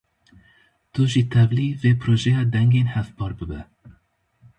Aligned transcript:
Tu 0.93 1.03
jî 1.11 1.23
tevlî 1.33 1.67
vê 1.81 1.91
projeya 2.01 2.43
dengên 2.55 2.87
hevpar 2.95 3.31
bibe. 3.39 3.61